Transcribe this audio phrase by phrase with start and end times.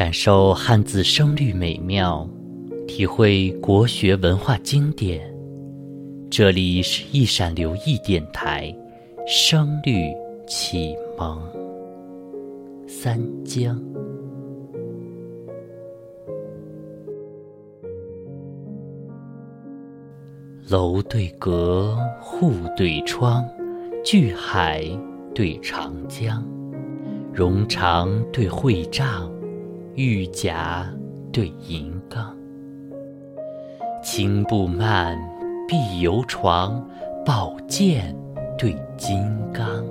[0.00, 2.26] 感受汉字声律美妙，
[2.88, 5.20] 体会国学文化经典。
[6.30, 8.74] 这里是一闪留意电台，
[9.26, 10.10] 声律
[10.46, 11.38] 启蒙。
[12.88, 13.78] 三江，
[20.66, 23.46] 楼对阁，户对窗，
[24.02, 24.82] 巨海
[25.34, 26.42] 对长江，
[27.34, 29.30] 荣长对会丈。
[30.02, 30.90] 玉甲
[31.30, 32.34] 对银缸，
[34.02, 35.14] 青布幔，
[35.68, 36.82] 碧油床，
[37.22, 38.16] 宝剑
[38.56, 39.84] 对金刚。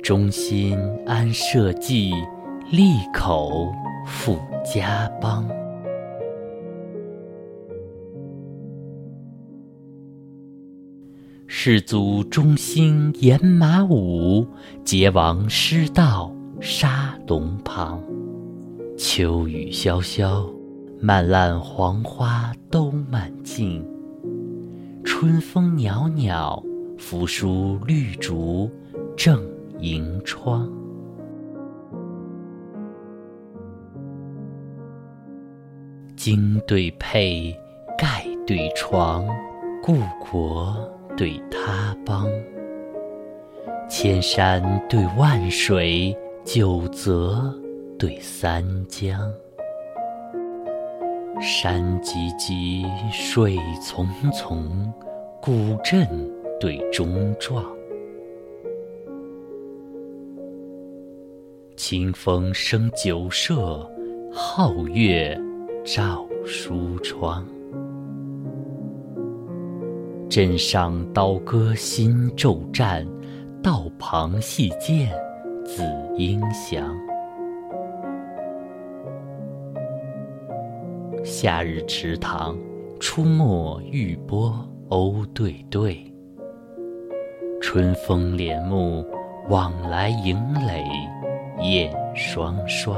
[0.00, 2.12] 中心安社稷，
[2.70, 3.72] 利口
[4.06, 5.44] 富家邦。
[11.68, 14.46] 世祖中兴演马武，
[14.84, 18.00] 桀王失道杀龙旁。
[18.96, 20.48] 秋雨潇潇，
[21.00, 23.82] 漫烂黄花都满径；
[25.02, 26.62] 春风袅袅，
[26.98, 28.70] 扶疏绿竹
[29.16, 29.44] 正
[29.80, 30.70] 迎窗。
[36.14, 37.52] 金对佩，
[37.98, 39.26] 盖对床，
[39.82, 39.96] 故
[40.30, 40.72] 国。
[41.16, 42.28] 对他邦，
[43.88, 46.14] 千山对万水，
[46.44, 47.54] 九泽
[47.98, 49.18] 对三江。
[51.40, 54.92] 山唧唧，水淙淙，
[55.40, 56.06] 古镇
[56.60, 57.64] 对中壮。
[61.76, 63.90] 清风生酒舍，
[64.34, 65.38] 皓月
[65.82, 67.46] 照书窗。
[70.28, 73.06] 镇上刀割心骤战，
[73.62, 75.10] 道旁戏剑
[75.64, 75.82] 紫
[76.18, 76.94] 英翔。
[81.24, 82.58] 夏日池塘，
[82.98, 84.52] 出没玉波
[84.88, 85.96] 鸥对对；
[87.60, 89.06] 春风帘幕，
[89.48, 90.36] 往来迎
[90.66, 90.84] 垒
[91.62, 92.96] 燕双双。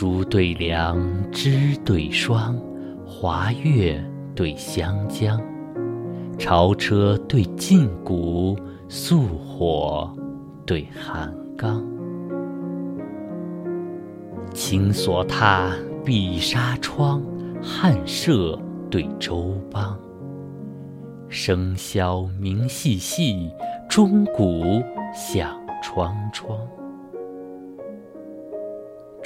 [0.00, 0.98] 竹对梁，
[1.30, 2.58] 枝对霜，
[3.04, 4.02] 华月
[4.34, 5.38] 对湘江，
[6.38, 8.56] 潮车对禁鼓，
[8.88, 10.10] 素火
[10.64, 11.84] 对寒缸。
[14.54, 15.70] 青锁榻，
[16.02, 17.22] 碧纱窗，
[17.60, 18.58] 汉舍
[18.90, 20.00] 对周邦。
[21.28, 23.50] 笙箫鸣细细，
[23.86, 24.82] 钟鼓
[25.14, 26.58] 响窗窗。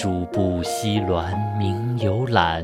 [0.04, 2.62] 主簿西鸾鸣游览，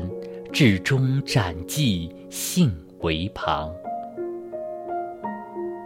[0.53, 3.73] 至中展记兴为旁。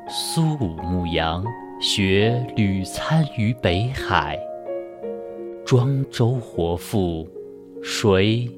[0.09, 1.45] 苏武牧羊，
[1.79, 4.38] 学屡参于北海。
[5.65, 7.25] 庄周活父，
[7.81, 8.51] 谁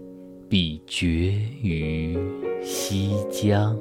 [0.50, 2.18] 比绝于
[2.64, 3.78] 西江？